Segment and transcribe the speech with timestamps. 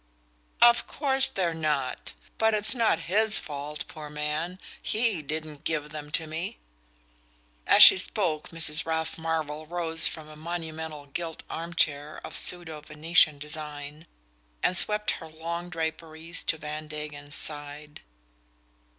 [0.63, 2.13] "Of course they're not!
[2.39, 6.57] But it's not HIS fault, poor man; HE didn't give them to me!"
[7.67, 8.83] As she spoke Mrs.
[8.83, 14.07] Ralph Marvell rose from a monumental gilt arm chair of pseudo Venetian design
[14.63, 18.01] and swept her long draperies to Van Degen's side.